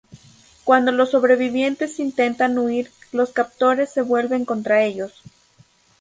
[0.63, 5.21] Cuando los sobrevivientes intentan huir, los captores se vuelven contra ellos.